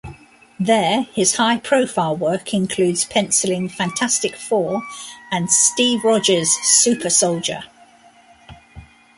[0.59, 4.81] There, his high-profile work includes pencilling "Fantastic Four"
[5.29, 7.65] and" Steve Rogers: Super-Soldier".